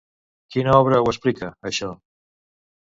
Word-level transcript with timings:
Quina 0.55 0.73
obra 0.77 1.03
ho 1.03 1.11
explica, 1.13 1.51
això? 1.73 1.95